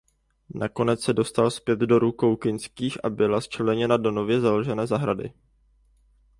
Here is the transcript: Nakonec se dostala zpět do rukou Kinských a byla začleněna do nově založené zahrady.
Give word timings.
Nakonec 0.55 1.03
se 1.03 1.13
dostala 1.13 1.49
zpět 1.49 1.79
do 1.79 1.99
rukou 1.99 2.35
Kinských 2.35 3.05
a 3.05 3.09
byla 3.09 3.39
začleněna 3.39 3.97
do 3.97 4.11
nově 4.11 4.39
založené 4.41 4.87
zahrady. 4.87 5.33